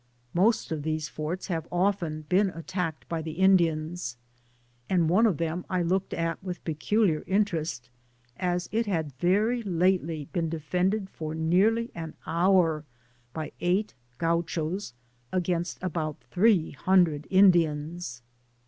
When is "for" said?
11.11-11.35